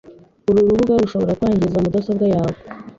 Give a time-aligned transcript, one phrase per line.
[0.49, 2.57] Uru rubuga rushobora kwangiza mudasobwa yawe.